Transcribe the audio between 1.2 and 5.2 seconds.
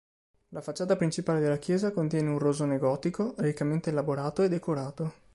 della chiesa contiene un rosone gotico, riccamente elaborato e decorato.